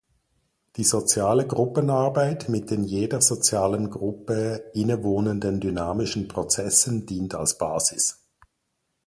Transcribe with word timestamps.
Die 0.77 0.83
soziale 0.83 1.45
Gruppenarbeit 1.45 2.49
mit 2.49 2.71
den 2.71 2.83
jeder 2.85 3.21
sozialen 3.21 3.91
Gruppe 3.91 4.71
innewohnenden 4.73 5.59
dynamischen 5.59 6.27
Prozessen 6.27 7.05
dient 7.05 7.35
als 7.35 7.59
Basis. 7.59 8.19